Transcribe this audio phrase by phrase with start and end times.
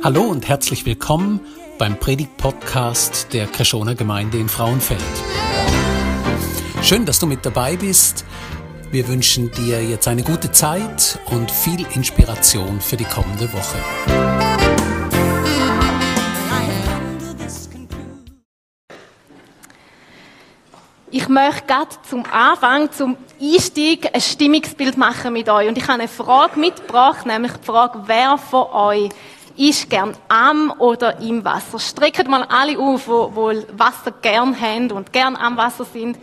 [0.00, 1.40] Hallo und herzlich willkommen
[1.76, 5.02] beim Predigt-Podcast der Kreschoner Gemeinde in Frauenfeld.
[6.82, 8.24] Schön, dass du mit dabei bist.
[8.92, 13.76] Wir wünschen dir jetzt eine gute Zeit und viel Inspiration für die kommende Woche.
[21.10, 25.68] Ich möchte gerade zum Anfang, zum Einstieg, ein Stimmungsbild machen mit euch.
[25.68, 29.08] Und ich habe eine Frage mitgebracht, nämlich die Frage, wer von euch
[29.58, 31.78] ist gern am oder im Wasser?
[31.78, 36.16] Streckt mal alle auf, wo, wo Wasser gern haben und gern am Wasser sind.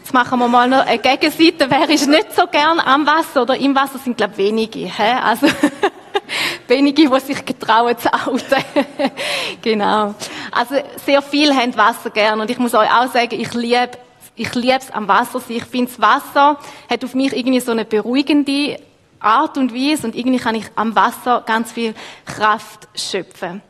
[0.00, 1.70] Jetzt machen wir mal noch eine Gegenseite.
[1.70, 4.80] Wer ist nicht so gern am Wasser oder im Wasser sind, glaube ich, wenige.
[4.80, 5.02] He?
[5.22, 5.46] Also,
[6.66, 8.64] wenige, die sich getrauen zu outen.
[9.62, 10.14] genau.
[10.50, 13.90] Also, sehr viele haben Wasser gern und ich muss euch auch sagen, ich liebe
[14.34, 15.40] ich liebe es am Wasser.
[15.48, 18.78] Ich finde, das Wasser hat auf mich irgendwie so eine beruhigende
[19.20, 23.62] Art und Weise und irgendwie kann ich am Wasser ganz viel Kraft schöpfen.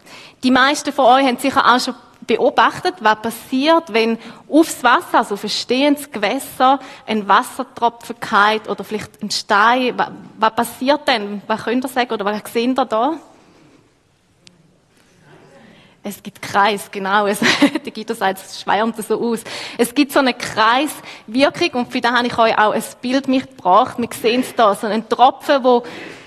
[0.43, 1.95] Die meisten von euch haben sicher auch schon
[2.27, 9.31] beobachtet, was passiert, wenn aufs Wasser, also verstehendes Gewässer, ein Wassertropfen geht oder vielleicht ein
[9.31, 9.95] Stein.
[10.39, 11.43] Was, passiert denn?
[11.47, 13.15] Was könnt ihr sagen oder was seht ihr da?
[16.09, 17.27] Es gibt Kreis, genau.
[17.27, 17.41] Es,
[17.85, 19.41] der Guido sagt, es schwärmt so aus.
[19.77, 23.99] Es gibt so eine Kreiswirkung und für da habe ich euch auch ein Bild mitgebracht.
[23.99, 25.83] Wir sehen es da, so einen Tropfen, wo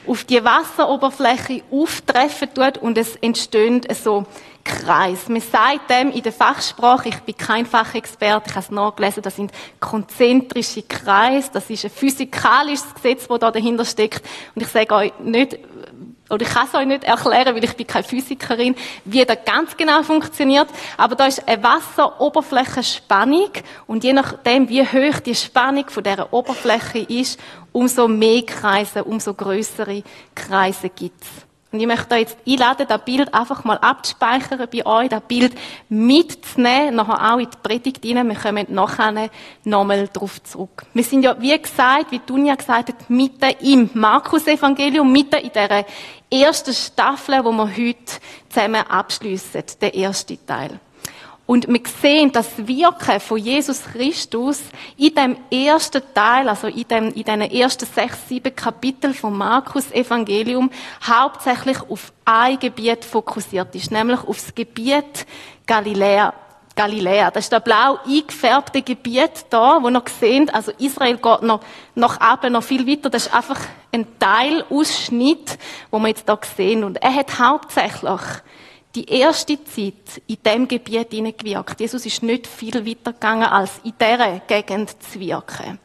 [0.05, 4.25] auf die Wasseroberfläche auftreffen tut und es entstehen so
[4.63, 5.27] Kreis.
[5.27, 9.35] Man sagt dem in der Fachsprache, ich bin kein Fachexperte, ich habe es nachgelesen, das
[9.35, 14.23] sind konzentrische Kreise, das ist ein physikalisches Gesetz, das da dahinter steckt.
[14.53, 15.57] Und ich sage euch nicht,
[16.31, 19.75] oder ich kann es euch nicht erklären, weil ich bin keine Physikerin, wie das ganz
[19.75, 20.67] genau funktioniert.
[20.97, 23.51] Aber da ist eine Wasseroberflächenspannung
[23.87, 27.39] und je nachdem, wie hoch die Spannung von dieser Oberfläche ist,
[27.71, 31.27] umso mehr Kreise, umso größere Kreise gibt's.
[31.71, 35.53] Und ich möchte euch jetzt einladen, das Bild einfach mal abzuspeichern bei euch, das Bild
[35.87, 38.27] mitzunehmen, nachher auch in die Predigt rein.
[38.27, 39.29] Wir kommen nachher
[39.63, 40.85] nochmal darauf zurück.
[40.93, 45.85] Wir sind ja, wie gesagt, wie Dunja gesagt hat, mitten im Markus-Evangelium, mitten in dieser
[46.29, 50.77] ersten Staffel, wo wir heute zusammen abschliessen, der erste Teil.
[51.51, 54.61] Und wir sehen das Wirken von Jesus Christus
[54.95, 59.91] in dem ersten Teil, also in, dem, in den ersten sechs, sieben Kapiteln vom Markus
[59.91, 60.71] Evangelium,
[61.05, 65.27] hauptsächlich auf ein Gebiet fokussiert ist, nämlich auf das Gebiet
[65.67, 66.33] Galiläa.
[66.73, 67.31] Galiläa.
[67.31, 71.59] Das ist das blau eingefärbte Gebiet da, wo noch sehen, also Israel geht noch,
[71.95, 73.09] noch ab, noch viel weiter.
[73.09, 73.59] Das ist einfach
[73.91, 75.57] ein Teilausschnitt,
[75.89, 76.85] wo wir jetzt da sehen.
[76.85, 78.21] Und er hat hauptsächlich
[78.95, 81.79] die erste Zeit in diesem Gebiet gewirkt.
[81.79, 85.79] Jesus ist nicht viel weiter gegangen, als in dieser Gegend zu wirken.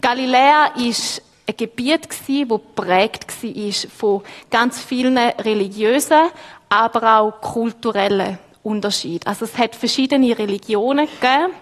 [0.00, 6.30] Galiläa ist ein Gebiet gsi, wo prägt war von ganz vielen religiösen,
[6.68, 9.26] aber auch kulturellen Unterschieden.
[9.26, 11.52] Also es hat verschiedene Religionen gegeben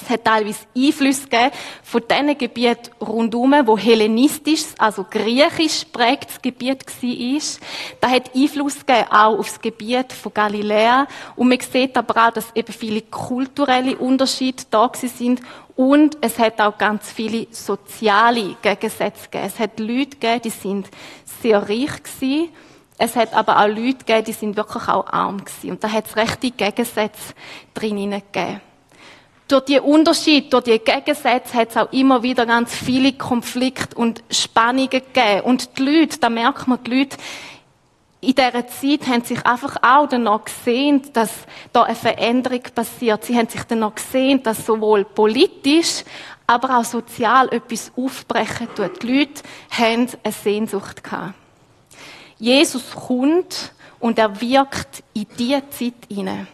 [0.00, 1.50] es hat teilweise Einflüsse gegeben
[1.82, 7.40] von diesen Gebieten rundherum, wo hellenistisch, also griechisch prägtes Gebiet war.
[8.00, 11.06] Das hat Einfluss gegeben auch auf das Gebiet von Galiläa.
[11.34, 15.40] Und man sieht aber auch, dass eben viele kulturelle Unterschiede da sind.
[15.76, 19.46] Und es hat auch ganz viele soziale Gegensätze gegeben.
[19.46, 20.88] Es hat Leute gegeben, die sind
[21.42, 22.50] sehr reich gewesen.
[22.98, 25.70] Es hat aber auch Leute gegeben, die sind wirklich auch arm gewesen.
[25.70, 27.34] Und da hat es rechte Gegensätze
[27.74, 28.60] drin gegeben.
[29.48, 34.22] Durch die Unterschiede, durch die Gegensätze hat es auch immer wieder ganz viele Konflikte und
[34.28, 35.42] Spannungen gegeben.
[35.42, 37.16] Und die Leute, da merkt man, die Leute
[38.20, 41.30] in dieser Zeit haben sich einfach auch danach gesehen, dass
[41.72, 43.24] da eine Veränderung passiert.
[43.24, 46.02] Sie haben sich danach gesehen, dass sowohl politisch,
[46.44, 49.00] aber auch sozial etwas aufbrechen tut.
[49.02, 51.34] Die Leute haben eine Sehnsucht gehabt.
[52.38, 56.48] Jesus kommt und er wirkt in diese Zeit hinein.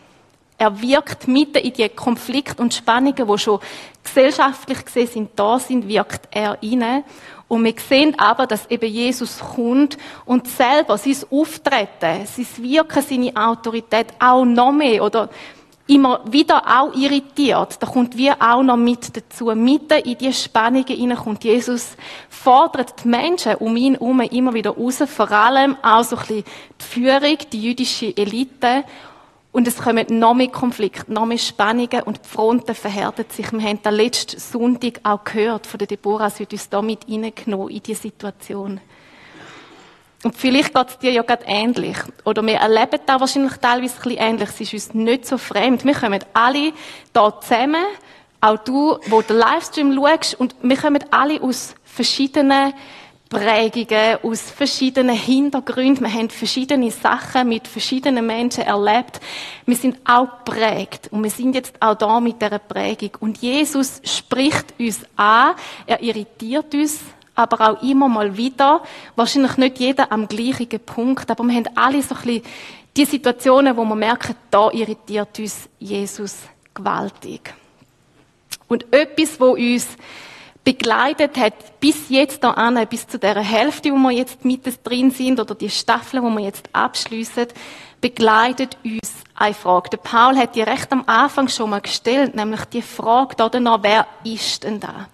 [0.62, 3.58] Er wirkt mitten in die Konflikte und Spannungen, die schon
[4.04, 7.02] gesellschaftlich gesehen sind, da sind, wirkt er hinein.
[7.48, 13.34] Und wir sehen aber, dass eben Jesus kommt und selber sein Auftreten, sein Wirken, seine
[13.34, 15.30] Autorität auch noch mehr oder
[15.88, 17.82] immer wieder auch irritiert.
[17.82, 19.46] Da kommt wir auch noch mit dazu.
[19.46, 21.96] Mitten in die Spannungen hinein kommt Jesus,
[22.30, 26.44] fordert die Menschen um ihn herum immer wieder raus, vor allem auch so ein bisschen
[26.80, 28.84] die Führung, die jüdische Elite
[29.52, 33.52] und es kommen noch mehr Konflikte, noch mehr Spannungen und die Fronten verhärten sich.
[33.52, 37.06] Wir haben das letzten Sonntag auch gehört von der Deborah, sie hat uns da mit
[37.08, 38.80] reingenommen in diese Situation.
[40.24, 41.96] Und vielleicht geht es dir ja gerade ähnlich.
[42.24, 44.48] Oder wir erleben da wahrscheinlich teilweise ein bisschen ähnlich.
[44.50, 45.84] Es ist uns nicht so fremd.
[45.84, 46.72] Wir kommen alle
[47.12, 47.84] da zusammen,
[48.40, 52.72] auch du, wo den Livestream schaust, und wir kommen alle aus verschiedenen
[53.32, 56.04] Prägungen aus verschiedenen Hintergründen.
[56.04, 59.20] Wir haben verschiedene Sachen mit verschiedenen Menschen erlebt.
[59.64, 63.12] Wir sind auch prägt und wir sind jetzt auch da mit dieser Prägung.
[63.20, 65.54] Und Jesus spricht uns an,
[65.86, 67.00] er irritiert uns,
[67.34, 68.82] aber auch immer mal wieder.
[69.16, 72.42] Wahrscheinlich nicht jeder am gleichen Punkt, aber wir haben alle so ein bisschen
[72.94, 76.36] die Situationen, wo wir merken, da irritiert uns Jesus
[76.74, 77.54] gewaltig.
[78.68, 79.86] Und etwas, wo uns
[80.64, 85.10] begleitet hat, bis jetzt da an, bis zu der Hälfte, wo wir jetzt mitten drin
[85.10, 87.48] sind, oder die Staffel, wo wir jetzt abschließen,
[88.00, 89.90] begleitet uns eine Frage.
[89.90, 93.80] Der Paul hat die recht am Anfang schon mal gestellt, nämlich die Frage da danach,
[93.82, 95.08] wer ist denn da?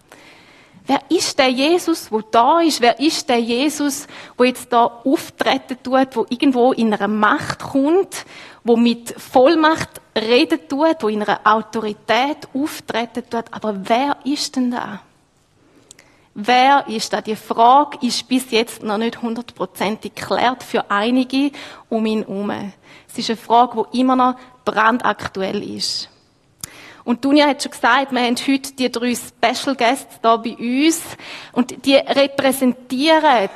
[0.86, 2.80] Wer ist der Jesus, wo da ist?
[2.80, 4.06] Wer ist der Jesus,
[4.38, 8.24] wo jetzt da auftreten tut, wo irgendwo in einer Macht kommt,
[8.64, 13.44] wo mit Vollmacht reden tut, wo in einer Autorität auftreten tut?
[13.50, 15.00] Aber wer ist denn da?
[16.40, 17.20] Wer ist da?
[17.20, 21.50] Die Frage ist bis jetzt noch nicht hundertprozentig geklärt für einige
[21.88, 22.72] um ihn herum.
[23.08, 26.08] Es ist eine Frage, die immer noch brandaktuell ist.
[27.02, 31.02] Und Dunja hat schon gesagt, wir haben heute die drei Special Guests da bei uns.
[31.50, 33.48] Und die repräsentieren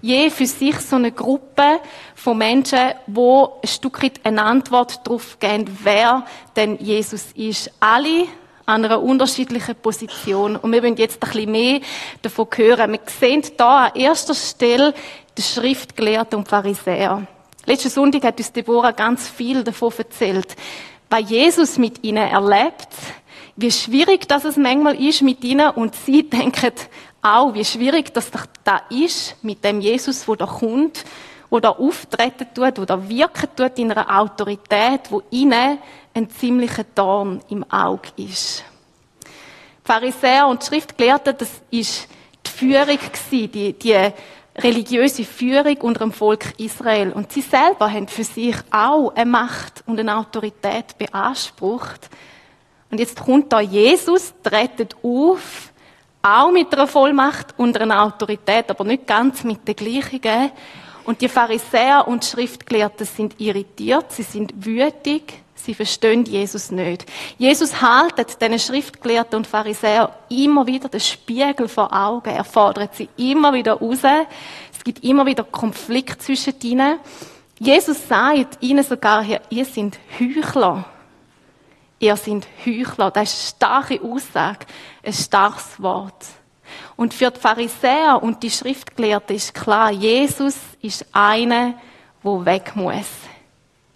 [0.00, 1.80] je für sich so eine Gruppe
[2.14, 6.24] von Menschen, wo ein Stück weit eine Antwort darauf geben, wer
[6.56, 7.70] denn Jesus ist.
[7.78, 8.26] Alle
[8.72, 10.56] an einer unterschiedlichen Position.
[10.56, 11.80] Und wir wollen jetzt ein bisschen mehr
[12.22, 12.92] davon hören.
[12.92, 14.94] Wir sehen da an erster Stelle
[15.36, 17.26] den Schriftgelehrten und Pharisäer.
[17.66, 20.56] Letzten Sonntag hat uns Deborah ganz viel davon erzählt
[21.08, 22.88] bei Jesus mit ihnen erlebt,
[23.56, 26.72] wie schwierig das es manchmal ist mit ihnen und sie denken
[27.20, 28.30] auch, wie schwierig das
[28.64, 31.04] da ist mit dem Jesus, wo da kommt,
[31.52, 35.78] wo da auftreten tut, wo da wirken tut in einer Autorität, wo ihnen
[36.14, 38.64] ein ziemlicher Dorn im Auge ist.
[39.84, 42.08] Pharisäer und die Schriftgelehrten, das ist
[42.46, 42.98] die Führung
[43.30, 44.12] die, die
[44.56, 47.12] religiöse Führung unter dem Volk Israel.
[47.12, 52.08] Und sie selber haben für sich auch eine Macht und eine Autorität beansprucht.
[52.90, 55.70] Und jetzt kommt da Jesus, tretet auf,
[56.22, 60.50] auch mit einer Vollmacht und einer Autorität, aber nicht ganz mit der gleichen.
[61.04, 67.06] Und die Pharisäer und Schriftgelehrten sind irritiert, sie sind wütig, Sie verstehen Jesus nicht.
[67.38, 72.30] Jesus haltet diesen Schriftgelehrten und Pharisäern immer wieder den Spiegel vor Augen.
[72.30, 74.00] Er fordert sie immer wieder raus.
[74.02, 76.98] Es gibt immer wieder Konflikt zwischen ihnen.
[77.60, 80.84] Jesus sagt ihnen sogar, ihr seid Heuchler.
[82.00, 83.12] Ihr seid Heuchler.
[83.12, 84.66] Das ist eine starke Aussage,
[85.04, 86.26] ein starkes Wort.
[87.02, 91.74] Und für die Pharisäer und die Schriftgelehrten ist klar, Jesus ist einer,
[92.22, 93.08] wo weg muss.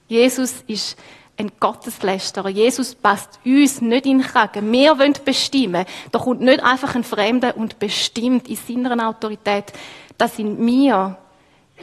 [0.08, 0.99] Jesus ist
[1.38, 2.49] ein Gotteslästerer.
[2.49, 4.73] Jesus passt uns nicht in den Kragen.
[4.73, 5.87] Wir wollen bestimmen.
[6.11, 9.73] Da kommt nicht einfach ein Fremder und bestimmt in seiner Autorität.
[10.19, 11.17] Das sind wir.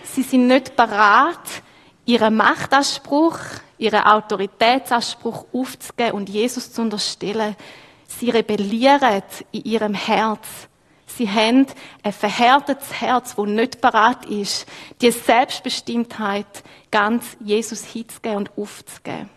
[0.03, 1.63] Sie sind nicht bereit,
[2.05, 3.39] ihren Machtanspruch,
[3.77, 7.55] ihren Autoritätsanspruch aufzugeben und Jesus zu unterstellen.
[8.09, 9.23] Sie rebellieren
[9.53, 10.67] in ihrem Herz.
[11.17, 11.67] Sie haben
[12.01, 14.65] ein verhärtetes Herz, wo nicht bereit ist,
[15.01, 19.29] die Selbstbestimmtheit ganz Jesus hinzugeben und aufzugeben.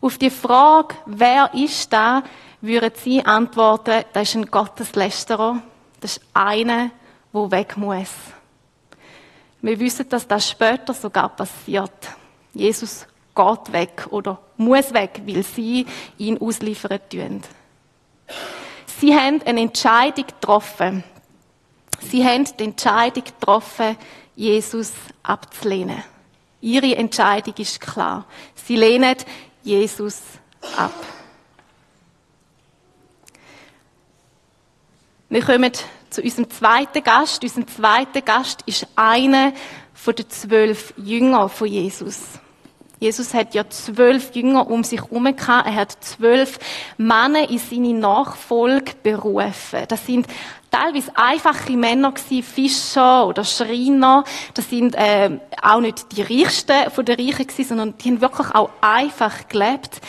[0.00, 2.22] Auf die Frage, wer ist da,
[2.60, 5.62] würden sie antworten, das ist ein Gotteslästerer.
[6.00, 6.90] Das ist einer,
[7.32, 8.12] der weg muss.
[9.62, 11.90] Wir wissen, dass das später sogar passiert.
[12.52, 15.86] Jesus geht weg oder muss weg, weil sie
[16.18, 17.42] ihn ausliefern tun.
[19.04, 21.04] Sie haben eine Entscheidung getroffen.
[22.00, 23.98] Sie haben die Entscheidung getroffen,
[24.34, 24.92] Jesus
[25.22, 26.02] abzulehnen.
[26.62, 28.24] Ihre Entscheidung ist klar.
[28.54, 29.14] Sie lehnen
[29.62, 30.22] Jesus
[30.78, 30.94] ab.
[35.28, 35.72] Wir kommen
[36.08, 37.42] zu unserem zweiten Gast.
[37.44, 39.52] Unser zweiter Gast ist einer
[40.06, 42.38] den zwölf Jüngern von Jesus.
[43.04, 45.66] Jesus hat ja zwölf Jünger um sich herum gehabt.
[45.66, 46.58] Er hat zwölf
[46.96, 49.80] Männer in seine Nachfolge berufen.
[49.88, 50.26] Das sind
[50.70, 54.24] teilweise einfache Männer gewesen, Fischer oder Schreiner.
[54.54, 58.54] Das sind äh, auch nicht die Reichsten von der Reichen gewesen, sondern die haben wirklich
[58.54, 60.00] auch einfach gelebt.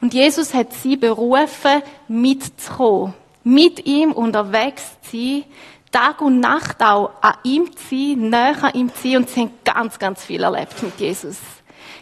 [0.00, 5.44] Und Jesus hat sie berufen, mitzukommen, mit ihm unterwegs zu sein,
[5.90, 9.16] Tag und Nacht auch an ihm zu sein, näher an ihm zu sein.
[9.16, 11.38] Und sie haben ganz, ganz viel erlebt mit Jesus.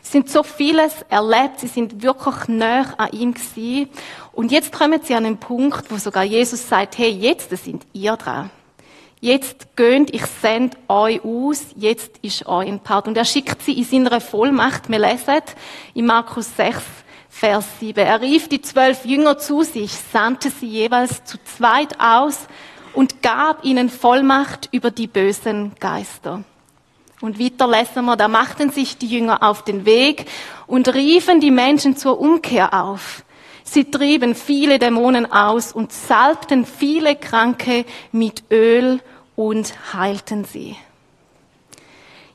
[0.03, 3.89] Sie sind so vieles erlebt, sie sind wirklich näher an ihm gewesen.
[4.33, 8.17] Und jetzt kommen sie an einen Punkt, wo sogar Jesus sagt, hey, jetzt sind ihr
[8.17, 8.51] dran.
[9.21, 13.07] Jetzt gönnt, ich sende euch aus, jetzt ist ein Part.
[13.07, 14.89] Und er schickt sie in seiner Vollmacht.
[14.89, 15.41] Wir lesen
[15.95, 16.83] in Markus 6,
[17.29, 18.05] Vers 7.
[18.05, 22.49] Er rief die zwölf Jünger zu sich, sandte sie jeweils zu zweit aus
[22.95, 26.43] und gab ihnen Vollmacht über die bösen Geister.
[27.23, 30.27] Und weiter lesen wir, da machten sich die Jünger auf den Weg
[30.67, 33.25] und riefen die Menschen zur Umkehr auf.
[33.63, 39.01] Sie trieben viele Dämonen aus und salbten viele Kranke mit Öl
[39.37, 40.77] und heilten sie.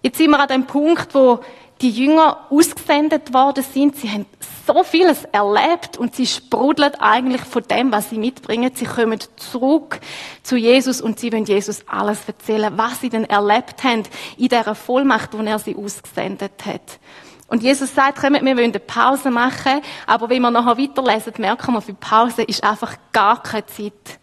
[0.01, 1.41] Jetzt sind wir an dem Punkt, wo
[1.81, 3.97] die Jünger ausgesendet worden sind.
[3.97, 4.25] Sie haben
[4.67, 8.71] so vieles erlebt und sie sprudeln eigentlich von dem, was sie mitbringen.
[8.75, 9.99] Sie kommen zurück
[10.43, 14.03] zu Jesus und sie wollen Jesus alles erzählen, was sie denn erlebt haben
[14.37, 16.99] in dieser Vollmacht, wo er sie ausgesendet hat.
[17.47, 21.81] Und Jesus sagt, wir wollen eine Pause machen, aber wenn wir nachher weiterlesen, merken wir,
[21.81, 24.19] für Pause ist einfach gar keine Zeit.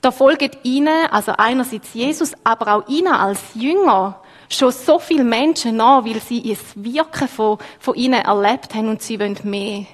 [0.00, 5.76] Da folgen ihnen, also einerseits Jesus, aber auch ihnen als Jünger, schon so viele Menschen
[5.76, 9.86] nach, weil sie es Wirken von, von ihnen erlebt haben und sie wollen mehr.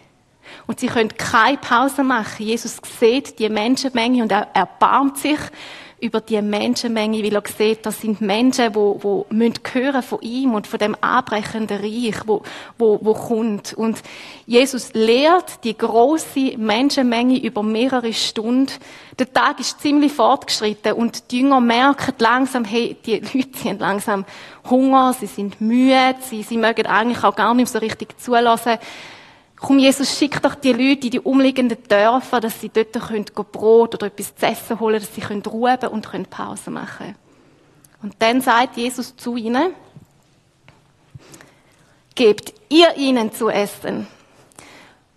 [0.67, 2.45] Und sie können keine Pause machen.
[2.45, 5.39] Jesus sieht die Menschenmenge und er erbarmt sich
[6.03, 10.53] über die Menschenmenge, weil er sieht, das sind Menschen, wo, wo müssen hören von ihm
[10.53, 12.43] und von dem anbrechenden Reich, wo,
[12.77, 13.73] wo, wo kommt.
[13.75, 14.03] Und
[14.45, 18.73] Jesus lehrt die große Menschenmenge über mehrere Stunden.
[19.17, 24.25] Der Tag ist ziemlich fortgeschritten und die Jünger merken langsam, hey, die Leute sind langsam
[24.69, 28.79] Hunger, sie sind müde, sie, sie mögen eigentlich auch gar nicht so richtig zulassen.
[29.63, 33.95] Komm, Jesus, schick doch die Leute in die umliegenden Dörfer, dass sie dort können Brot
[33.95, 37.15] oder etwas zu essen holen, dass sie können ruhen und können Pause machen
[38.03, 39.73] Und dann sagt Jesus zu ihnen,
[42.17, 44.09] gebt ihr ihnen zu essen.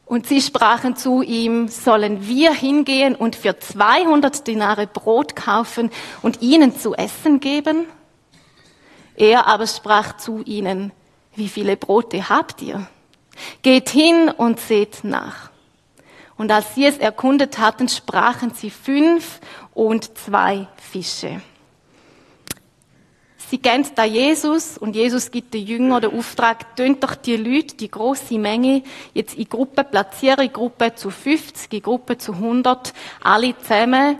[0.05, 5.89] Und sie sprachen zu ihm, sollen wir hingehen und für 200 Dinare Brot kaufen
[6.21, 7.87] und ihnen zu essen geben?
[9.15, 10.91] Er aber sprach zu ihnen,
[11.35, 12.87] wie viele Brote habt ihr?
[13.61, 15.49] Geht hin und seht nach.
[16.37, 19.39] Und als sie es erkundet hatten, sprachen sie fünf
[19.73, 21.41] und zwei Fische.
[23.47, 27.75] Sie kennt da Jesus und Jesus gibt den Jünger den Auftrag, tönt doch die Leute,
[27.75, 28.81] die große Menge,
[29.13, 32.91] jetzt in Gruppen platzieren, Gruppe zu 50, in Gruppe zu 100,
[33.23, 34.17] alle zusammen.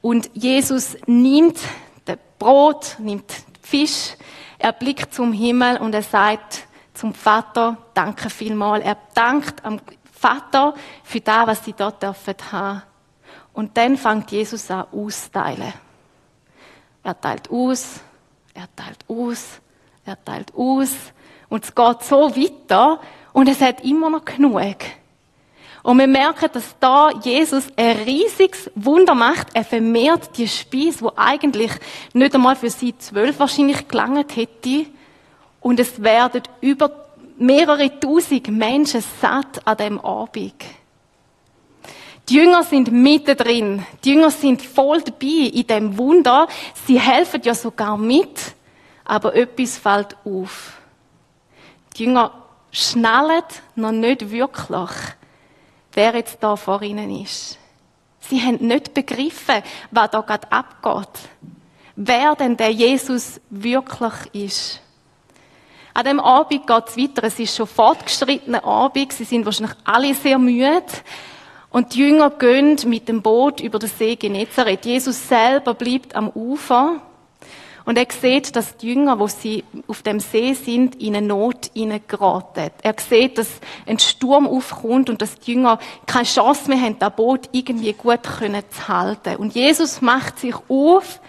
[0.00, 1.58] Und Jesus nimmt
[2.06, 4.14] das Brot, nimmt Fisch,
[4.58, 6.65] er blickt zum Himmel und er sagt,
[6.96, 8.82] zum Vater, danke vielmal.
[8.82, 9.80] Er dankt am
[10.12, 10.74] Vater
[11.04, 12.82] für das, was sie dort dürfen haben.
[13.52, 15.72] Und dann fängt Jesus an austeilen.
[17.02, 18.00] Er teilt aus,
[18.52, 19.60] er teilt aus,
[20.04, 20.90] er teilt aus.
[21.48, 23.00] Und es geht so weiter
[23.32, 24.76] und es hat immer noch genug.
[25.82, 29.48] Und wir merken, dass da Jesus ein riesiges Wunder macht.
[29.54, 31.70] Er vermehrt die Speise, wo eigentlich
[32.12, 34.86] nicht einmal für sie zwölf wahrscheinlich gelangt hätte.
[35.66, 36.92] Und es werden über
[37.38, 40.54] mehrere tausend Menschen satt an dem Abend.
[42.28, 43.84] Die Jünger sind mittendrin.
[44.04, 46.46] Die Jünger sind voll dabei in dem Wunder.
[46.86, 48.54] Sie helfen ja sogar mit.
[49.04, 50.74] Aber etwas fällt auf.
[51.96, 52.30] Die Jünger
[52.70, 53.42] schnallen
[53.74, 54.90] noch nicht wirklich,
[55.94, 57.58] wer jetzt da vor ihnen ist.
[58.20, 61.28] Sie haben nicht begriffen, was da gerade abgeht.
[61.96, 64.80] Wer denn der Jesus wirklich ist.
[65.96, 67.24] An dem Abend geht es weiter.
[67.24, 69.14] Es ist schon fortgeschrittener Abend.
[69.14, 70.82] Sie sind wahrscheinlich alle sehr müde.
[71.70, 74.84] Und die Jünger gehen mit dem Boot über den See Genezareth.
[74.84, 77.00] Jesus selber bleibt am Ufer.
[77.86, 81.70] Und er sieht, dass die Jünger, wo sie auf dem See sind, in eine Not
[81.74, 82.70] geraten.
[82.82, 83.48] Er sieht, dass
[83.86, 88.20] ein Sturm aufkommt und dass die Jünger keine Chance mehr haben, das Boot irgendwie gut
[88.26, 89.36] zu halten.
[89.36, 91.22] Und Jesus macht sich auf,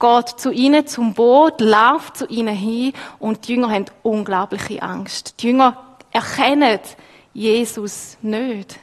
[0.00, 5.34] geht zu ihnen zum Boot, läuft zu ihnen hin und die Jünger haben unglaubliche Angst.
[5.40, 5.76] Die Jünger
[6.10, 6.80] erkennen
[7.32, 8.80] Jesus nicht.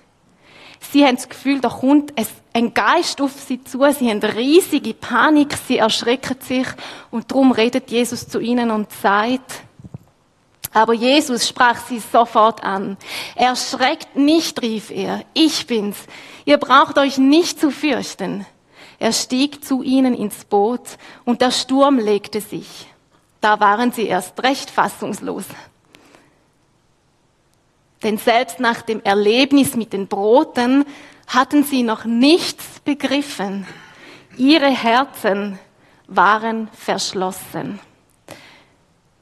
[0.80, 2.14] Sie haben das Gefühl, da kommt
[2.54, 6.68] ein Geist auf sie zu, sie haben riesige Panik, sie erschrecken sich
[7.12, 9.64] und darum redet Jesus zu ihnen und sagt,
[10.74, 12.98] aber Jesus sprach sie sofort an.
[13.36, 15.98] Erschreckt nicht, rief er, ich bin's.
[16.46, 18.46] Ihr braucht euch nicht zu fürchten.
[19.00, 22.88] Er stieg zu ihnen ins Boot und der Sturm legte sich.
[23.42, 25.46] Da waren sie erst recht fassungslos.
[28.04, 30.86] Denn selbst nach dem Erlebnis mit den Broten
[31.28, 33.68] hatten sie noch nichts begriffen.
[34.38, 35.60] Ihre Herzen
[36.08, 37.80] waren verschlossen.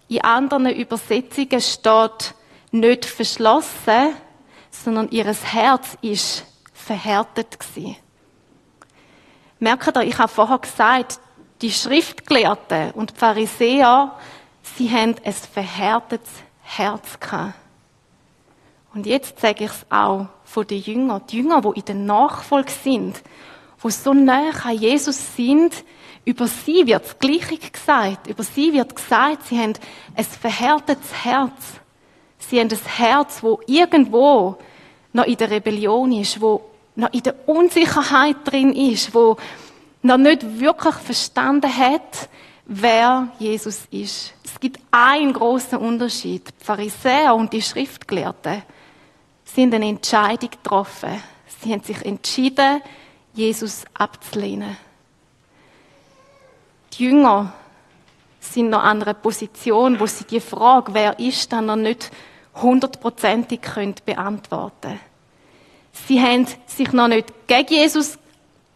[0.08, 2.36] In anderen Übersetzungen steht
[2.72, 4.13] nicht verschlossen,
[4.70, 8.04] sondern ihres Herz ist verhärtet gewesen.
[9.59, 11.19] Merkt ihr, ich habe vorher gesagt,
[11.62, 14.13] die Schriftgelehrten und die Pharisäer,
[14.75, 16.29] sie haben ein verhärtetes
[16.62, 17.53] Herz gehabt.
[18.93, 21.21] Und jetzt sage ich es auch von den Jüngern.
[21.29, 23.21] Die Jünger, die in der Nachfolge sind,
[23.79, 25.83] wo so nah an Jesus sind,
[26.24, 28.27] über sie wird das Gleiche gesagt.
[28.27, 29.74] Über sie wird gesagt, sie haben
[30.15, 31.51] ein verhärtetes Herz.
[32.39, 34.57] Sie haben ein Herz, wo irgendwo
[35.13, 36.62] noch in der Rebellion ist, wo
[36.95, 39.37] noch in der Unsicherheit drin ist, wo
[40.01, 42.29] noch nicht wirklich verstanden hat,
[42.65, 44.33] wer Jesus ist.
[44.43, 46.47] Es gibt einen großen Unterschied.
[46.47, 48.63] Die Pharisäer und die Schriftgelehrten
[49.43, 51.21] sind eine Entscheidung getroffen.
[51.61, 52.81] Sie haben sich entschieden,
[53.33, 54.77] Jesus abzulehnen.
[56.93, 57.53] Die Jünger
[58.39, 62.11] sind noch an einer Position, wo sie die Frage, wer ist, dann noch nicht
[62.55, 63.61] hundertprozentig
[64.05, 64.99] beantworten können.
[66.07, 68.17] Sie haben sich noch nicht gegen Jesus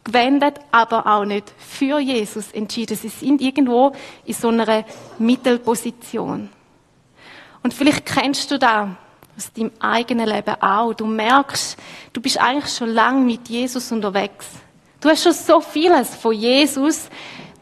[0.03, 2.97] gewendet, aber auch nicht für Jesus entschieden.
[2.97, 3.91] Sie sind irgendwo
[4.25, 4.85] in so einer
[5.19, 6.49] Mittelposition.
[7.61, 8.88] Und vielleicht kennst du das
[9.38, 10.93] aus deinem eigenen Leben auch.
[10.93, 11.77] Du merkst,
[12.13, 14.47] du bist eigentlich schon lange mit Jesus unterwegs.
[14.99, 17.09] Du hast schon so vieles von Jesus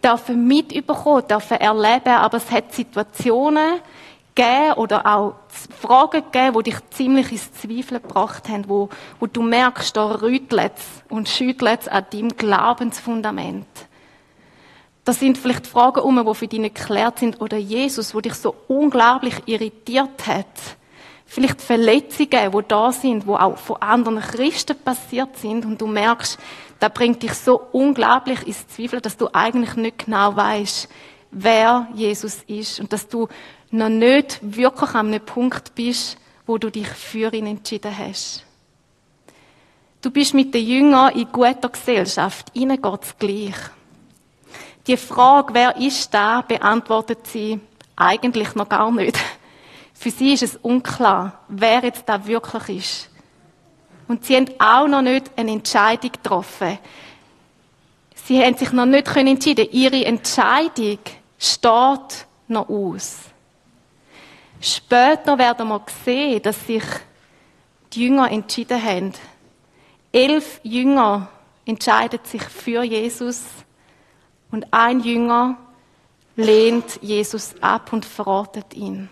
[0.04, 3.80] dürfen mitbekommen, dürfen erleben, aber es hat Situationen
[4.34, 5.36] gegeben oder auch
[5.88, 8.90] Fragen gegeben, die dich ziemlich ins Zweifeln gebracht haben, wo,
[9.22, 10.74] wo du merkst, da rüttelt
[11.08, 13.68] und schüttelt an deinem Glaubensfundament.
[15.06, 18.34] Das sind vielleicht Fragen um, die für dich nicht geklärt sind, oder Jesus, wo dich
[18.34, 20.46] so unglaublich irritiert hat.
[21.26, 26.38] Vielleicht Verletzungen, die da sind, die auch von anderen Christen passiert sind, und du merkst,
[26.82, 30.90] das bringt dich so unglaublich ins Zweifel, dass du eigentlich nicht genau weißt,
[31.32, 33.28] wer Jesus ist und dass du
[33.72, 38.44] noch nicht wirklich an einem Punkt bist, wo du dich für ihn entschieden hast.
[40.02, 42.48] Du bist mit den Jüngern in guter Gesellschaft.
[42.54, 43.56] Ihnen geht's gleich.
[44.86, 47.60] Die Frage, wer ist da, beantwortet sie
[47.96, 49.18] eigentlich noch gar nicht.
[49.94, 53.10] Für sie ist es unklar, wer jetzt da wirklich ist.
[54.08, 56.78] Und sie haben auch noch nicht eine Entscheidung getroffen.
[58.16, 59.68] Sie haben sich noch nicht entschieden.
[59.72, 61.00] Ihre Entscheidung
[61.38, 63.18] steht noch aus.
[64.60, 66.84] Später werden wir sehen, dass sich
[67.94, 69.14] die Jünger entschieden haben.
[70.12, 71.30] Elf Jünger
[71.66, 73.44] entscheiden sich für Jesus
[74.52, 75.58] und ein Jünger
[76.36, 79.10] lehnt Jesus ab und verratet ihn.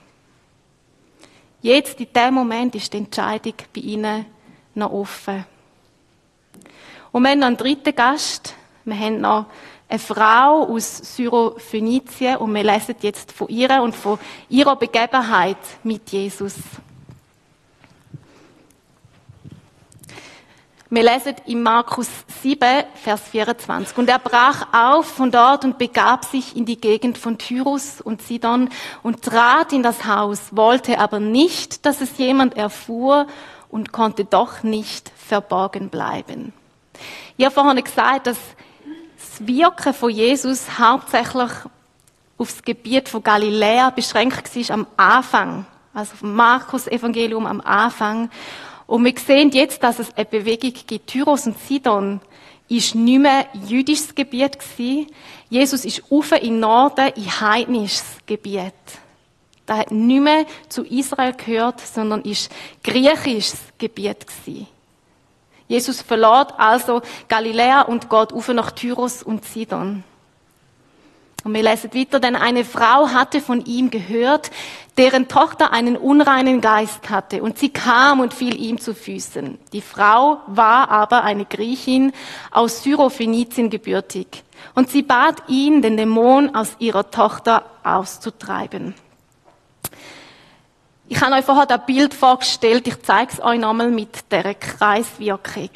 [1.62, 4.26] Jetzt, in dem Moment, ist die Entscheidung bei ihnen
[4.76, 5.46] noch offen.
[7.12, 8.54] Und wir haben noch einen dritten Gast.
[8.84, 9.48] Wir haben noch
[9.88, 14.20] eine Frau aus Syrophönizien und wir lesen jetzt von ihr und von
[14.50, 16.56] ihrer Begebenheit mit Jesus.
[20.90, 22.08] Wir lesen in Markus
[22.42, 23.98] 7, Vers 24.
[23.98, 28.22] Und er brach auf von dort und begab sich in die Gegend von Tyrus und
[28.22, 28.70] Sidon
[29.04, 33.28] und trat in das Haus, wollte aber nicht, dass es jemand erfuhr
[33.70, 36.54] und konnte doch nicht verborgen bleiben.
[37.36, 38.38] Ich habe vorhin gesagt, dass
[39.38, 41.52] das Wirken von Jesus hauptsächlich
[42.38, 48.30] auf das Gebiet von Galiläa beschränkt war am Anfang, also vom Markus-Evangelium am Anfang.
[48.88, 51.08] Und wir sehen jetzt, dass es eine Bewegung gibt.
[51.08, 52.22] Tyros und Sidon
[52.70, 55.08] ist nicht mehr jüdisches Gebiet gewesen.
[55.50, 58.74] Jesus ist auf in Norden in heidnisches Gebiet.
[59.66, 62.52] Das hat nicht mehr zu Israel gehört, sondern ist
[62.84, 64.68] griechisches Gebiet gewesen.
[65.68, 70.04] Jesus verlässt also Galiläa und geht auf nach Tyros und Sidon.
[71.46, 74.50] Und wir lesen weiter, denn eine Frau hatte von ihm gehört,
[74.98, 79.60] deren Tochter einen unreinen Geist hatte, und sie kam und fiel ihm zu Füßen.
[79.72, 82.14] Die Frau war aber eine Griechin
[82.50, 88.96] aus Syrophenizien gebürtig, und sie bat ihn, den Dämon aus ihrer Tochter auszutreiben.
[91.08, 95.70] Ich habe euch vorher ein Bild vorgestellt, ich zeige es euch nochmal mit der Kreiswirkung.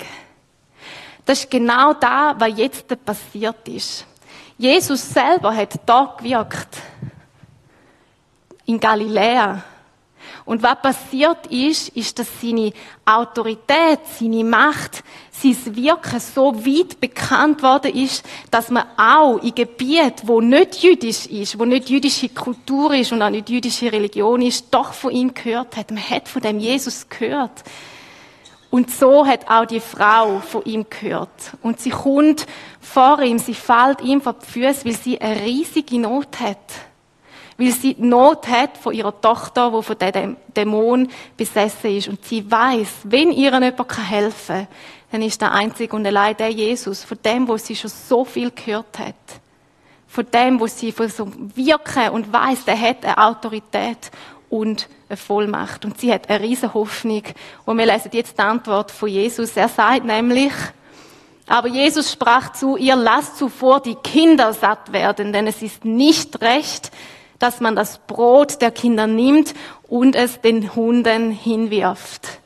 [1.23, 4.07] Das ist genau da, was jetzt passiert ist.
[4.57, 6.77] Jesus selber hat da gewirkt.
[8.65, 9.63] In Galiläa.
[10.45, 12.73] Und was passiert ist, ist, dass seine
[13.05, 15.03] Autorität, seine Macht,
[15.41, 21.25] sein Wirken so weit bekannt worden ist, dass man auch in Gebieten, wo nicht jüdisch
[21.27, 25.33] ist, wo nicht jüdische Kultur ist und auch nicht jüdische Religion ist, doch von ihm
[25.33, 25.91] gehört hat.
[25.91, 27.63] Man hat von dem Jesus gehört.
[28.69, 31.29] Und so hat auch die Frau von ihm gehört.
[31.63, 32.45] Und sie kommt
[32.79, 36.57] vor ihm, sie fällt ihm vor die Füße, weil sie eine riesige Not hat
[37.59, 42.07] weil sie Not hat von ihrer Tochter, die von dem Dämon besessen ist.
[42.07, 44.67] Und sie weiß, wenn ihr jemand helfen kann,
[45.11, 48.51] dann ist der einzige und allein der Jesus, von dem, wo sie schon so viel
[48.51, 49.15] gehört hat.
[50.07, 54.11] Von dem, wo sie von so wirken und weiß, der hat eine Autorität
[54.49, 55.85] und eine Vollmacht.
[55.85, 57.23] Und sie hat eine riesige Hoffnung.
[57.65, 59.55] Und wir lesen jetzt die Antwort von Jesus.
[59.55, 60.53] Er sagt nämlich,
[61.49, 66.41] Aber Jesus sprach zu ihr, lasst zuvor die Kinder satt werden, denn es ist nicht
[66.41, 66.91] recht,
[67.39, 69.55] dass man das Brot der Kinder nimmt
[69.87, 72.38] und es den Hunden hinwirft.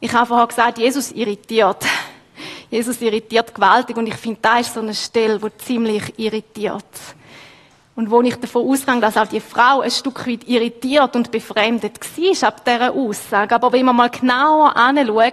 [0.00, 1.84] Ich habe vorher gesagt, Jesus irritiert.
[2.70, 6.84] Jesus irritiert gewaltig und ich finde, da ist so eine Stelle, wo ziemlich irritiert.
[7.96, 11.98] Und wo ich davon ausgehe, dass auch die Frau ein Stück weit irritiert und befremdet
[11.98, 13.52] war ab dieser Aussage.
[13.56, 15.32] Aber wenn wir mal genauer anschauen,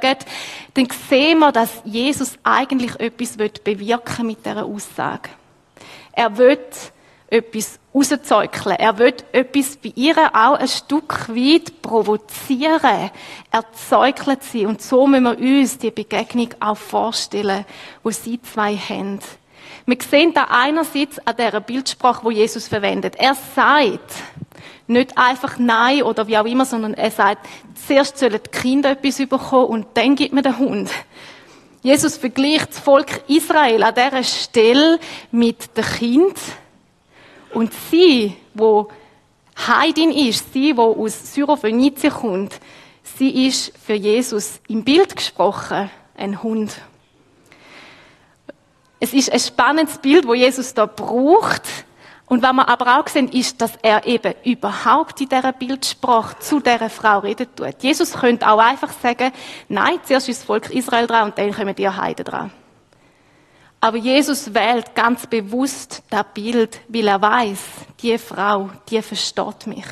[0.73, 5.29] dann sehen wir, dass Jesus eigentlich etwas bewirken mit dieser Aussage.
[6.11, 6.57] Er will
[7.35, 8.77] etwas rauszeugeln.
[8.77, 13.11] Er will etwas bei ihr auch ein Stück weit provozieren.
[13.51, 14.65] Er zeugelt sie.
[14.65, 17.65] Und so müssen wir uns die Begegnung auch vorstellen,
[18.03, 19.19] wo sie zwei haben.
[19.85, 23.15] Wir sehen da einerseits an dieser Bildsprache, wo Jesus verwendet.
[23.17, 24.13] Er sagt
[24.87, 27.47] nicht einfach Nein oder wie auch immer, sondern er sagt,
[27.87, 30.89] zuerst sollen die Kinder etwas bekommen und dann gibt mir den Hund.
[31.81, 34.99] Jesus vergleicht das Volk Israel an dieser Stelle
[35.31, 36.33] mit dem Kind
[37.55, 38.89] und sie, wo
[39.57, 42.59] Heidin ist, sie, wo aus Syrophönizien kommt,
[43.17, 46.75] sie ist für Jesus im Bild gesprochen ein Hund.
[48.99, 51.63] Es ist ein spannendes Bild, wo Jesus da braucht.
[52.25, 56.59] Und was wir aber auch sehen, ist, dass er eben überhaupt in dieser Bildsprache zu
[56.59, 57.81] dieser Frau reden tut.
[57.81, 59.31] Jesus könnte auch einfach sagen,
[59.69, 62.51] nein, zuerst ist das Volk Israel dran und dann kommen die Heiden dran.
[63.85, 67.59] Aber Jesus wählt ganz bewusst das Bild, weil er weiß,
[68.01, 69.85] die Frau, die versteht mich.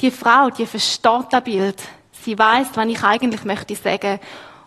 [0.00, 1.80] Die Frau, die versteht das Bild.
[2.10, 4.18] Sie weiß, was ich eigentlich möchte sagen.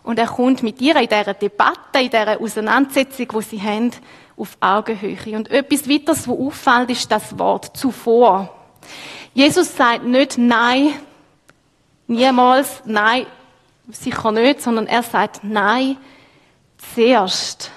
[0.02, 3.90] Und er kommt mit ihr in dieser Debatte, in dieser Auseinandersetzung, wo sie haben,
[4.34, 5.36] auf Augenhöhe.
[5.36, 8.48] Und etwas weiteres, was auffällt, ist das Wort zuvor.
[9.34, 10.94] Jesus sagt nicht Nein,
[12.06, 13.26] niemals, Nein,
[13.90, 15.98] sicher nicht, sondern er sagt Nein,
[16.94, 17.72] zuerst.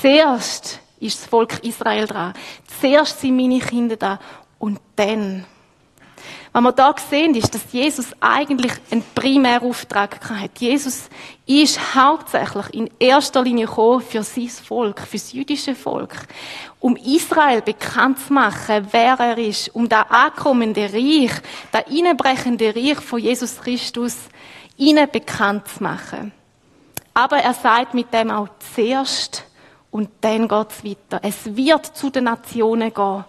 [0.00, 2.34] Zuerst ist das Volk Israel dran.
[2.80, 4.18] Zuerst sind meine Kinder da.
[4.58, 5.44] Und dann.
[6.52, 10.58] Was wir da sehen, ist, dass Jesus eigentlich einen primären Auftrag hat.
[10.58, 11.08] Jesus
[11.46, 16.14] ist hauptsächlich in erster Linie gekommen für sein Volk, für das jüdische Volk.
[16.80, 19.74] Um Israel bekannt zu machen, wer er ist.
[19.74, 21.32] Um das ankommende Reich,
[21.70, 24.16] das einbrechende Reich von Jesus Christus,
[24.76, 26.32] ihnen bekannt zu machen.
[27.14, 29.44] Aber er sagt mit dem auch zuerst,
[29.90, 31.20] und dann geht's weiter.
[31.22, 33.24] Es wird zu den Nationen gehen.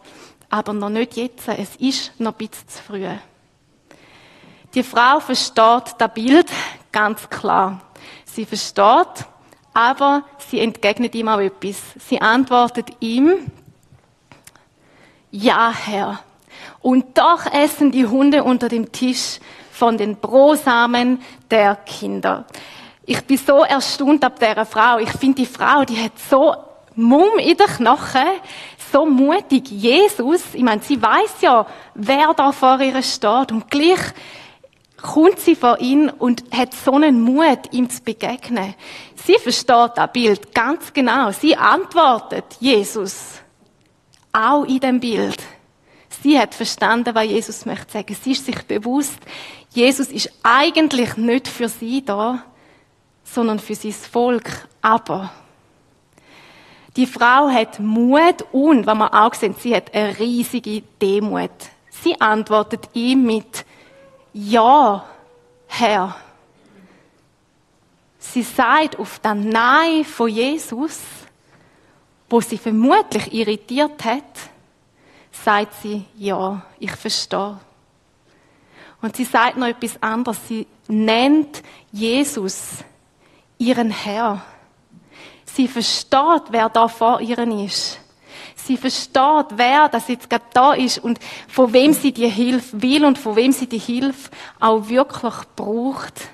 [0.49, 1.47] Aber noch nicht jetzt.
[1.47, 3.07] Es ist noch ein bisschen zu früh.
[4.73, 6.47] Die Frau versteht das Bild
[6.91, 7.81] ganz klar.
[8.25, 9.25] Sie versteht,
[9.73, 11.77] aber sie entgegnet ihm auch etwas.
[12.07, 13.51] Sie antwortet ihm,
[15.31, 16.19] ja, Herr.
[16.81, 19.39] Und doch essen die Hunde unter dem Tisch
[19.71, 22.45] von den Brosamen der Kinder.
[23.05, 24.99] Ich bin so erstaunt ab dieser Frau.
[24.99, 26.55] Ich finde, die Frau, die hat so
[26.95, 28.27] Mumm in den Knochen,
[28.91, 29.71] so mutig.
[29.71, 33.99] Jesus, ich meine, sie weiß ja, wer da vor ihr steht und gleich
[35.01, 38.75] kommt sie vor ihn und hat so einen Mut, ihm zu begegnen.
[39.15, 41.31] Sie versteht das Bild ganz genau.
[41.31, 43.39] Sie antwortet Jesus
[44.31, 45.41] auch in dem Bild.
[46.21, 48.15] Sie hat verstanden, was Jesus möchte sagen.
[48.21, 49.17] Sie ist sich bewusst,
[49.69, 52.43] Jesus ist eigentlich nicht für sie da,
[53.33, 54.67] sondern für sein Volk.
[54.81, 55.31] Aber
[56.95, 61.51] die Frau hat Mut und, was wir auch sehen, sie hat eine riesige Demut.
[61.89, 63.65] Sie antwortet ihm mit
[64.33, 65.05] Ja,
[65.67, 66.15] Herr.
[68.19, 70.99] Sie sagt auf das Nein von Jesus,
[72.29, 74.23] wo sie vermutlich irritiert hat,
[75.31, 77.59] sagt sie, ja, ich verstehe.
[79.01, 80.37] Und sie sagt noch etwas anderes.
[80.47, 82.83] Sie nennt Jesus
[83.61, 84.41] ihren Herr.
[85.45, 87.99] Sie versteht, wer da vor ihr ist.
[88.55, 93.05] Sie versteht, wer das jetzt gerade da ist und von wem sie die Hilfe will
[93.05, 96.29] und von wem sie die Hilfe auch wirklich braucht.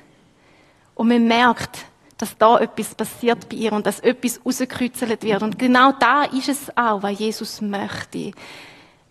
[0.96, 1.86] Und man merkt,
[2.18, 5.44] dass da etwas passiert bei ihr und dass etwas rausgekürzelt wird.
[5.44, 8.32] Und genau da ist es auch, was Jesus möchte.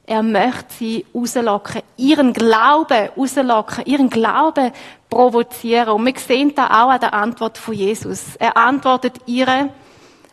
[0.08, 4.70] Er möchte sie rauslocken, ihren Glauben rauslocken, ihren Glauben
[5.10, 5.88] provozieren.
[5.88, 8.36] Und wir sehen da auch an der Antwort von Jesus.
[8.36, 9.70] Er antwortet ihr,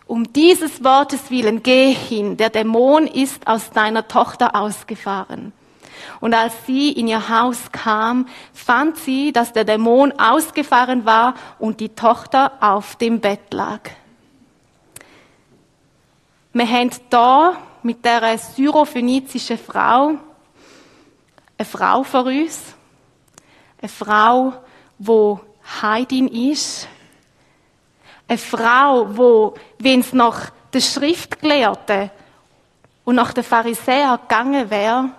[0.05, 5.53] um dieses Wortes willen, geh hin, der Dämon ist aus deiner Tochter ausgefahren.
[6.19, 11.79] Und als sie in ihr Haus kam, fand sie, dass der Dämon ausgefahren war und
[11.79, 13.79] die Tochter auf dem Bett lag.
[16.51, 20.13] Wir haben da mit der syrophönizischen Frau.
[21.57, 22.73] Eine Frau vor uns,
[23.81, 24.53] eine Frau,
[24.97, 25.39] wo
[25.81, 26.87] Heidin ist,
[28.27, 32.09] Eine Frau, wo, wenn es nach der Schriftgelehrten
[33.03, 35.09] und nach den Pharisäern gegangen wäre,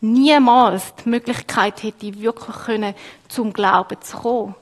[0.00, 2.94] niemals die Möglichkeit hätte, wirklich können,
[3.28, 4.54] zum Glauben zu kommen.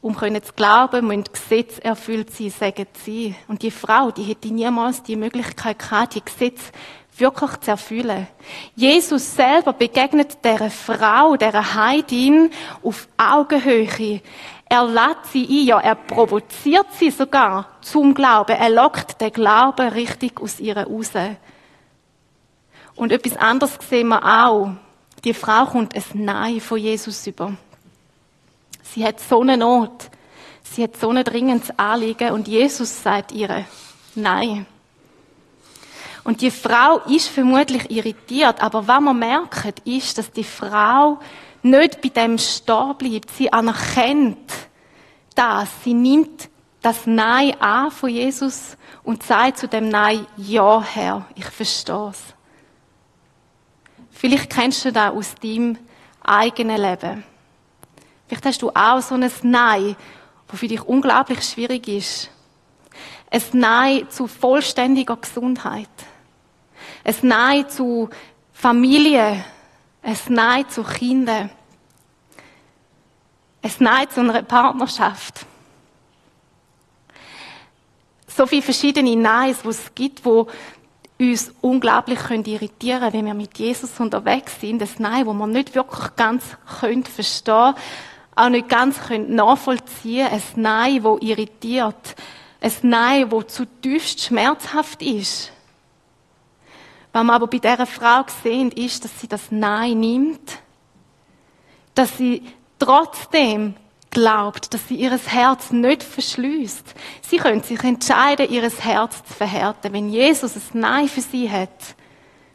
[0.00, 3.34] Um können zu glauben, müssen Gesetze erfüllt sein, sagen sie.
[3.48, 6.70] Und die Frau, die hätte niemals die Möglichkeit gehabt, die Gesetze
[7.16, 8.28] wirklich zu erfüllen.
[8.76, 12.50] Jesus selber begegnet der Frau, der Heidin,
[12.82, 14.20] auf Augenhöhe.
[14.68, 18.56] Er lädt sie ein, ja, er provoziert sie sogar zum Glauben.
[18.56, 21.12] Er lockt den Glauben richtig aus ihr raus.
[22.94, 24.70] Und etwas anderes sehen wir auch.
[25.24, 27.56] Die Frau kommt ein Nein von Jesus über.
[28.92, 30.10] Sie hat so eine Not.
[30.62, 33.64] Sie hat so ein dringendes Anliegen und Jesus sagt ihr
[34.14, 34.66] Nein.
[36.24, 41.18] Und die Frau ist vermutlich irritiert, aber was man merkt, ist, dass die Frau
[41.62, 43.30] nicht bei dem stehen bleibt.
[43.30, 44.52] Sie anerkennt
[45.34, 45.68] das.
[45.84, 46.50] Sie nimmt
[46.82, 52.22] das Nein an von Jesus und sagt zu dem Nein, ja, Herr, ich verstehe es.
[54.10, 55.78] Vielleicht kennst du das aus deinem
[56.22, 57.24] eigenen Leben.
[58.28, 59.96] Vielleicht hast du auch so ein Nein,
[60.46, 62.30] das für dich unglaublich schwierig ist.
[63.30, 65.88] Ein Nein zu vollständiger Gesundheit.
[67.04, 68.10] Ein Nein zu
[68.52, 69.44] Familie.
[70.02, 71.50] Ein Nein zu Kindern.
[73.62, 75.46] Ein Nein zu einer Partnerschaft.
[78.26, 80.48] So viele verschiedene Neins, die es gibt, wo
[81.18, 84.80] uns unglaublich können irritieren wenn wir mit Jesus unterwegs sind.
[84.80, 86.44] Das Nein, wo wir nicht wirklich ganz
[86.78, 87.74] können verstehen
[88.38, 92.16] auch nicht ganz können nachvollziehen Ein Nein, wo irritiert.
[92.60, 95.52] Ein Nein, wo zutiefst schmerzhaft ist.
[97.12, 100.58] Was wir aber bei dieser Frau sehen, ist, dass sie das Nein nimmt,
[101.94, 102.42] dass sie
[102.78, 103.74] trotzdem
[104.10, 106.94] glaubt, dass sie ihr Herz nicht verschließt.
[107.22, 109.92] Sie können sich entscheiden, ihr Herz zu verhärten.
[109.92, 111.96] Wenn Jesus ein Nein für sie hat,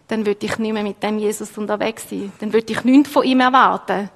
[0.07, 2.31] dann würde ich nicht mehr mit dem Jesus unterwegs sein.
[2.39, 4.09] Dann würde ich nichts von ihm erwarten.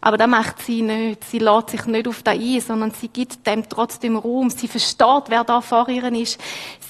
[0.00, 1.24] Aber das macht sie nicht.
[1.24, 4.48] Sie lässt sich nicht auf das ein, sondern sie gibt dem trotzdem Raum.
[4.50, 6.40] Sie versteht, wer da vor ihr ist.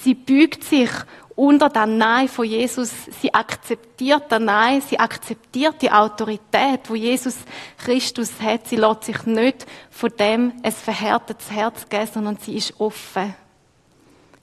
[0.03, 0.91] Sie bügt sich
[1.35, 2.91] unter das Nein von Jesus.
[3.21, 4.81] Sie akzeptiert das Nein.
[4.81, 7.37] Sie akzeptiert die Autorität, wo Jesus
[7.77, 8.67] Christus hat.
[8.67, 13.33] Sie lässt sich nicht von dem ein verhärtetes Herz geben, sondern sie ist offen.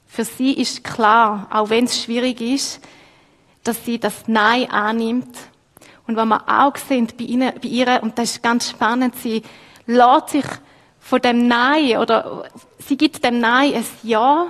[0.09, 2.81] Für sie ist klar, auch wenn es schwierig ist,
[3.62, 5.37] dass sie das Nein annimmt
[6.07, 9.42] und was wir auch sehen bei, ihnen, bei ihr, und das ist ganz spannend, sie
[9.87, 10.45] lässt sich
[11.01, 12.45] von dem Nein, oder
[12.79, 14.47] sie gibt dem Nein ein Ja,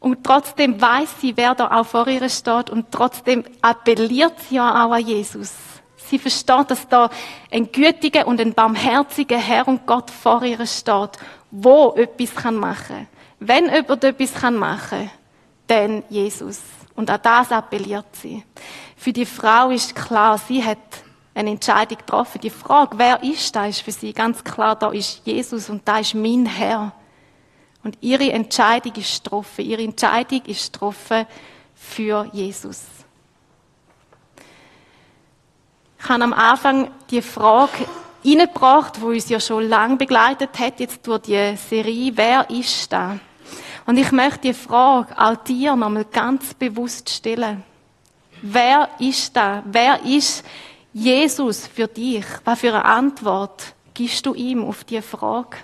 [0.00, 4.84] und trotzdem weiß sie, wer da auch vor ihr steht, und trotzdem appelliert sie ja
[4.84, 5.52] auch an Jesus.
[5.96, 7.10] Sie versteht, dass da
[7.50, 11.10] ein gütiger und ein barmherziger Herr und Gott vor ihr steht,
[11.50, 13.06] wo etwas machen kann.
[13.40, 15.10] Wenn jemand etwas machen kann,
[15.66, 16.60] dann Jesus.
[16.94, 18.42] Und an das appelliert sie.
[18.98, 20.78] Für die Frau ist klar, sie hat
[21.32, 22.40] eine Entscheidung getroffen.
[22.40, 26.00] Die Frage, wer ist da, ist für sie ganz klar, da ist Jesus und da
[26.00, 26.92] ist mein Herr.
[27.84, 29.64] Und ihre Entscheidung ist getroffen.
[29.64, 31.26] Ihre Entscheidung ist getroffen
[31.76, 32.82] für Jesus.
[36.00, 37.86] Ich habe am Anfang die Frage
[38.24, 43.16] hineingebracht, die uns ja schon lange begleitet hat, jetzt durch die Serie, wer ist da?
[43.86, 47.62] Und ich möchte die Frage auch dir nochmal ganz bewusst stellen.
[48.42, 49.62] Wer ist da?
[49.66, 50.44] Wer ist
[50.92, 52.24] Jesus für dich?
[52.44, 55.56] Was für eine Antwort gibst du ihm auf diese Frage?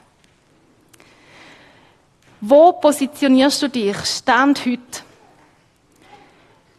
[2.40, 3.96] Wo positionierst du dich?
[4.04, 5.02] Stand heute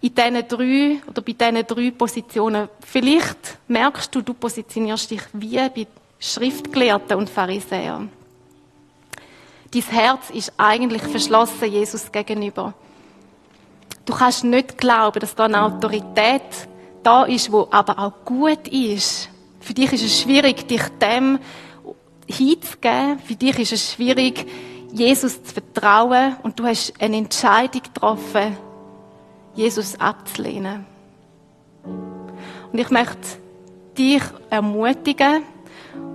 [0.01, 2.69] in diesen drei oder bei diesen drei Positionen.
[2.85, 5.87] Vielleicht merkst du, du positionierst dich wie bei
[6.19, 8.11] Schriftgelehrten und Pharisäern.
[9.71, 12.73] Dein Herz ist eigentlich verschlossen Jesus gegenüber.
[14.05, 16.41] Du kannst nicht glauben, dass da eine Autorität
[17.01, 19.29] da ist, wo aber auch gut ist.
[19.59, 21.39] Für dich ist es schwierig, dich dem
[22.27, 23.19] hinzugeben.
[23.19, 24.45] Für dich ist es schwierig,
[24.91, 26.35] Jesus zu vertrauen.
[26.43, 28.57] Und du hast eine Entscheidung getroffen,
[29.55, 30.85] Jesus abzulehnen.
[32.71, 33.39] Und ich möchte
[33.97, 35.43] dich ermutigen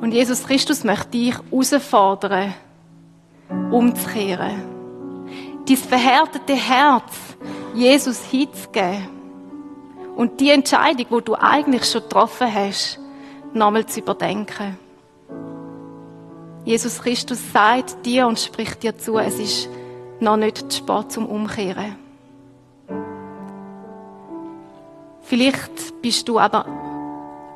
[0.01, 2.55] und Jesus Christus möchte dich herausfordern,
[3.71, 4.63] umzukehren.
[5.67, 7.30] Dein verhärtete Herz
[7.75, 9.09] Jesus hinzugeben
[10.17, 12.99] und die Entscheidung, wo du eigentlich schon getroffen hast,
[13.53, 14.79] nochmal zu überdenken.
[16.65, 19.69] Jesus Christus sagt dir und spricht dir zu, es ist
[20.21, 21.97] noch nicht zu spät zum Umkehren.
[25.23, 26.67] Vielleicht bist du aber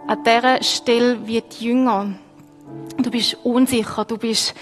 [0.07, 2.15] an dieser Stelle wie die Jünger.
[2.99, 4.55] Du bist unsicher, du bist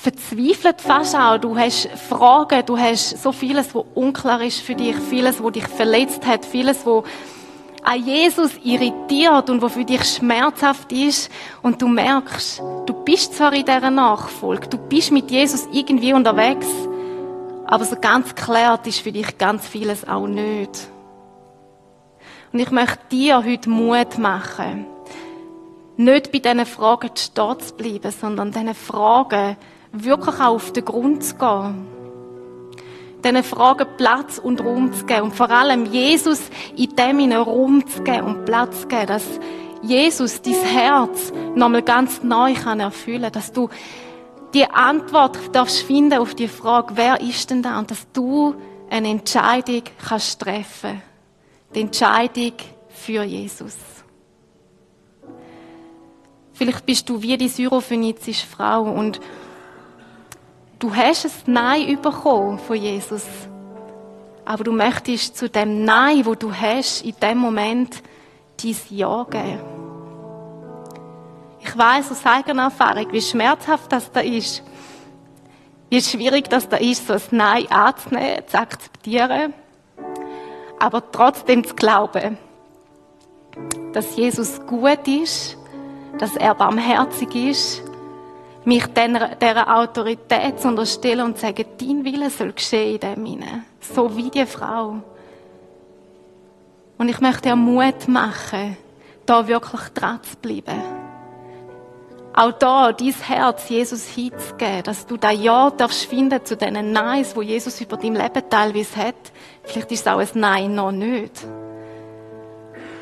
[0.00, 1.36] verzweifelt fast auch.
[1.36, 5.68] Du hast Fragen, du hast so vieles, wo unklar ist für dich, vieles, wo dich
[5.68, 7.04] verletzt hat, vieles, wo
[7.82, 11.30] an Jesus irritiert und wo für dich schmerzhaft ist
[11.62, 16.66] und du merkst, du bist zwar in dieser Nachfolge, du bist mit Jesus irgendwie unterwegs,
[17.66, 20.88] aber so ganz klärt ist für dich ganz vieles auch nicht.
[22.52, 24.86] Und ich möchte dir heute Mut machen,
[25.96, 29.56] nicht bei diesen Fragen stehen zu bleiben, sondern diesen Fragen
[29.92, 31.86] wirklich auch auf den Grund zu gehen.
[33.24, 36.40] Diesen Fragen Platz und Raum zu geben und vor allem Jesus
[36.76, 39.24] in dem Raum zu geben und Platz zu geben, dass
[39.82, 43.68] Jesus dein Herz nochmal ganz neu kann erfüllen, dass du
[44.54, 47.78] die Antwort darfst finden auf die Frage, wer ist denn da?
[47.78, 48.54] Und dass du
[48.88, 51.02] eine Entscheidung kannst treffen,
[51.74, 52.54] die Entscheidung
[52.88, 53.76] für Jesus.
[56.52, 59.20] Vielleicht bist du wie die syrophönizische Frau und
[60.80, 63.26] Du hast ein Nein bekommen von Jesus.
[64.46, 68.02] Aber du möchtest zu dem Nein, wo du hast, in dem Moment
[68.62, 69.60] dein Ja geben.
[71.60, 74.62] Ich weiß aus eigener Erfahrung, wie schmerzhaft das da ist.
[75.90, 79.52] Wie schwierig das da ist, so ein Nein anzunehmen, zu akzeptieren.
[80.78, 82.38] Aber trotzdem zu glauben,
[83.92, 85.58] dass Jesus gut ist,
[86.16, 87.89] dass er barmherzig ist
[88.64, 93.64] mich dieser Autorität zu unterstellen und zu sagen, dein Wille soll geschehen in dem hinein.
[93.80, 94.96] So wie die Frau.
[96.98, 98.76] Und ich möchte dir Mut machen,
[99.24, 100.82] da wirklich dran zu bleiben.
[102.34, 107.34] Auch da, dein Herz Jesus hinzugeben, dass du da Ja darfst finden zu diesen Neins,
[107.34, 109.32] wo Jesus über dein Leben teilweise hat.
[109.64, 111.46] Vielleicht ist es auch ein Nein noch nicht.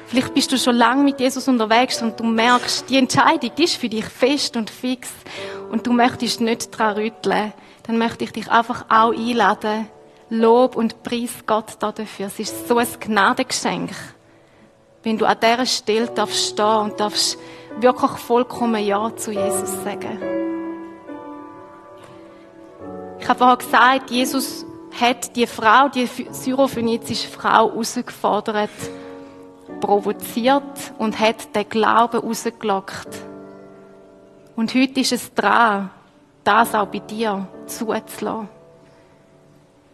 [0.08, 3.76] Vielleicht bist du schon lange mit Jesus unterwegs und du merkst, die Entscheidung die ist
[3.76, 5.10] für dich fest und fix
[5.70, 7.52] und du möchtest nicht daran rütteln.
[7.82, 9.86] Dann möchte ich dich einfach auch einladen.
[10.30, 12.28] Lob und Preis Gott dafür.
[12.28, 13.90] Es ist so ein Gnadengeschenk.
[15.02, 17.38] Wenn du an dieser Stelle darfst stehen und darfst
[17.78, 20.18] wirklich vollkommen Ja zu Jesus sagen.
[23.20, 24.64] Ich habe vorhin gesagt, Jesus
[24.98, 28.70] hat die Frau, die syrophönizische Frau, herausgefordert,
[29.80, 33.08] provoziert und hat den Glauben rausgelockt.
[34.56, 35.90] Und heute ist es dran,
[36.44, 38.48] das auch bei dir zuzulassen.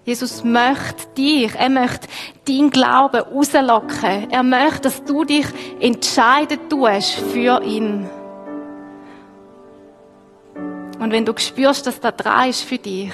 [0.05, 2.09] Jesus möchte dich, er möchte
[2.47, 4.31] deinen Glauben rauslocken.
[4.31, 5.47] Er möchte, dass du dich
[5.81, 8.07] entscheiden tust für ihn.
[10.99, 13.13] Und wenn du spürst, dass das dran ist für dich,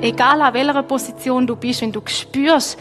[0.00, 2.78] egal an welcher Position du bist, wenn du spürst,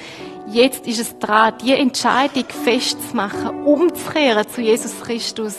[0.50, 5.58] Jetzt ist es dran, die Entscheidung festzumachen, umzukehren zu Jesus Christus.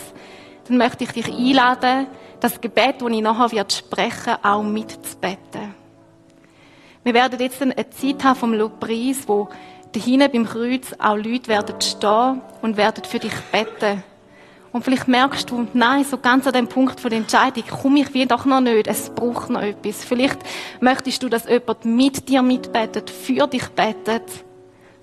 [0.66, 2.07] Dann möchte ich dich einladen,
[2.40, 5.74] das Gebet, das ich nachher wird sprechen, auch mitzubeten.
[7.05, 9.48] Wir werden jetzt eine Zeit haben vom Lobpreis, wo
[9.92, 14.03] dahinten beim Kreuz auch Leute werden stehen und werden für dich beten.
[14.72, 18.14] Und vielleicht merkst du, nein, so ganz an dem Punkt von der Entscheidung komme ich
[18.14, 18.87] wie doch noch nicht.
[18.87, 20.05] Es braucht noch etwas.
[20.05, 20.38] Vielleicht
[20.81, 24.22] möchtest du, dass jemand mit dir mitbetet, für dich betet.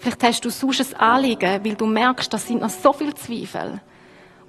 [0.05, 3.81] Vielleicht hast du sonst ein Anliegen, weil du merkst, da sind noch so viele Zweifel,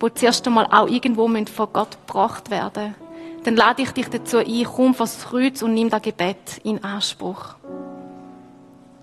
[0.03, 2.95] die zuerst einmal auch irgendwo von Gott gebracht werden
[3.43, 7.55] Dann lade ich dich dazu ein, komm vors Kreuz und nimm das Gebet in Anspruch.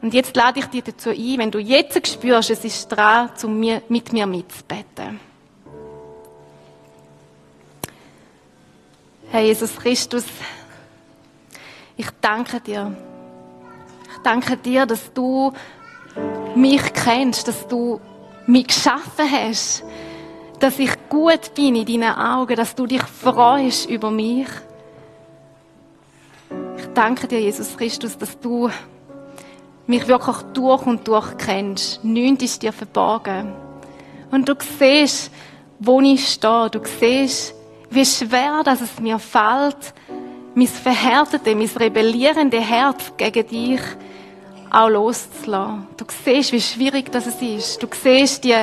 [0.04, 3.32] Und jetzt lade ich dich dazu ein, wenn du jetzt spürst, es ist dran,
[3.90, 5.20] mit mir mitzubeten.
[9.32, 10.26] Herr Jesus Christus,
[11.98, 12.96] ich danke dir.
[14.12, 15.52] Ich danke dir, dass du
[16.56, 18.00] mich kennst, dass du
[18.46, 19.84] mich geschaffen hast,
[20.60, 24.48] dass ich gut bin in deinen Augen, dass du dich freust über mich.
[26.78, 28.70] Ich danke dir, Jesus Christus, dass du
[29.88, 32.04] mich wirklich durch und durch kennst.
[32.04, 33.54] Nichts ist dir verborgen.
[34.32, 35.32] Und du siehst,
[35.80, 36.70] wo ich stehe.
[36.70, 37.54] Du siehst,
[37.90, 39.94] wie schwer dass es mir fällt,
[40.56, 43.82] mein verhärtete, mein rebellierende Herz gegen dich
[44.74, 45.88] auch loszulassen.
[45.96, 47.82] Du siehst, wie schwierig das ist.
[47.82, 48.56] Du siehst die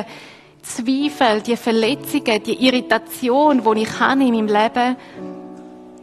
[0.61, 4.95] Zweifel, die Verletzungen, die Irritation, die ich habe in meinem Leben.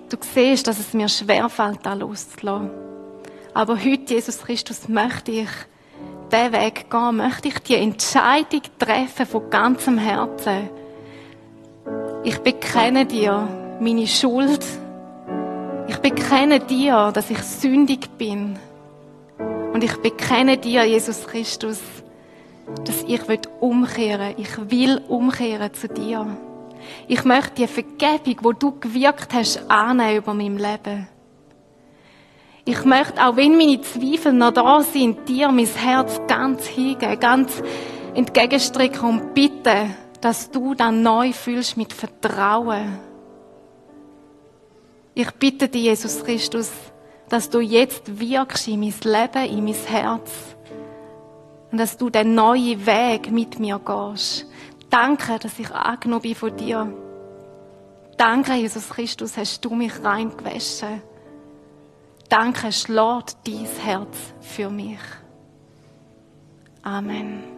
[0.09, 2.71] Du siehst, dass es mir schwerfällt, da loszulassen.
[3.53, 5.51] Aber heute, Jesus Christus, möchte ich
[6.33, 10.71] diesen Weg gehen, möchte ich die Entscheidung treffen von ganzem Herzen.
[12.25, 13.47] Ich bekenne dir
[13.81, 14.65] meine Schuld.
[15.87, 18.59] Ich bekenne dir, dass ich sündig bin.
[19.79, 21.79] Und ich bekenne dir, Jesus Christus,
[22.85, 23.21] dass ich
[23.61, 24.35] umkehren.
[24.37, 26.37] Ich will umkehren zu dir.
[27.07, 31.07] Ich möchte die Vergebung, wo du gewirkt hast, annehmen über meinem Leben.
[32.65, 37.63] Ich möchte, auch wenn meine Zweifel noch da sind, dir mein Herz ganz hingeben, ganz
[38.15, 42.99] entgegenstrecken und bitten, dass du dann neu fühlst mit Vertrauen.
[45.15, 46.73] Ich bitte dich, Jesus Christus,
[47.29, 50.31] dass du jetzt wirkst in mein Leben, in mein Herz.
[51.71, 54.47] Und dass du den neuen Weg mit mir gehst.
[54.89, 56.93] Danke, dass ich angenommen bin von dir.
[58.17, 61.03] Danke, Jesus Christus, hast du mich reingewaschen.
[62.29, 64.99] Danke, schlägt dein Herz für mich.
[66.83, 67.58] Amen.